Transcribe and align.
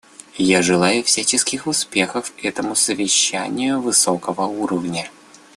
Я 0.39 0.63
желаю 0.63 1.03
всяческих 1.03 1.67
успехов 1.67 2.33
этому 2.41 2.73
совещанию 2.75 3.79
высокого 3.79 4.47
уровня. 4.47 5.11